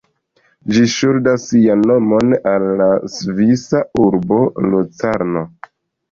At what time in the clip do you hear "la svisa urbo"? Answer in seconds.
2.79-4.39